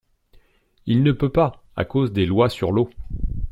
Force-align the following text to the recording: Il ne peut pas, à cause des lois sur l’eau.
Il 0.87 1.03
ne 1.03 1.11
peut 1.11 1.29
pas, 1.29 1.63
à 1.75 1.85
cause 1.85 2.11
des 2.11 2.25
lois 2.25 2.49
sur 2.49 2.71
l’eau. 2.71 2.89